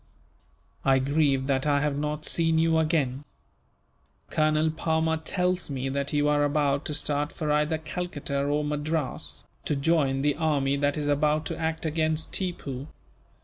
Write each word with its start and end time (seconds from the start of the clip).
"I 0.83 0.97
grieve 0.97 1.45
that 1.45 1.67
I 1.67 1.79
have 1.81 1.95
not 1.95 2.25
seen 2.25 2.57
you 2.57 2.79
again. 2.79 3.23
Colonel 4.31 4.71
Palmer 4.71 5.17
tells 5.17 5.69
me 5.69 5.89
that 5.89 6.11
you 6.11 6.27
are 6.27 6.43
about 6.43 6.85
to 6.85 6.95
start 6.95 7.31
for 7.31 7.51
either 7.51 7.77
Calcutta 7.77 8.41
or 8.43 8.63
Madras, 8.63 9.43
to 9.65 9.75
join 9.75 10.23
the 10.23 10.33
army 10.37 10.75
that 10.75 10.97
is 10.97 11.07
about 11.07 11.45
to 11.45 11.55
act 11.59 11.85
against 11.85 12.33
Tippoo. 12.33 12.87